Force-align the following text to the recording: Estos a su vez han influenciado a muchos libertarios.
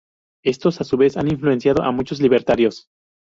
Estos 0.43 0.81
a 0.81 0.83
su 0.83 0.97
vez 0.97 1.15
han 1.15 1.27
influenciado 1.29 1.83
a 1.83 1.91
muchos 1.91 2.19
libertarios. 2.19 2.87